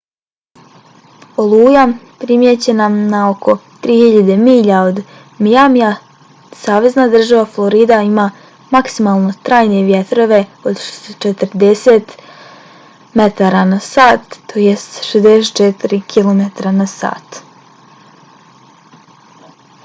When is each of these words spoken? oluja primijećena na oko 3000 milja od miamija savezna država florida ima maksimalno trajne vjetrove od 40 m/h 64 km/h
oluja 1.41 1.81
primijećena 2.21 2.85
na 3.11 3.19
oko 3.33 3.53
3000 3.83 4.37
milja 4.47 4.79
od 4.85 5.01
miamija 5.47 5.91
savezna 6.61 7.05
država 7.17 7.43
florida 7.59 7.99
ima 8.09 8.25
maksimalno 8.77 9.35
trajne 9.51 9.83
vjetrove 9.91 10.41
od 10.73 10.81
40 11.25 12.17
m/h 13.21 14.75
64 15.13 16.03
km/h 16.17 17.15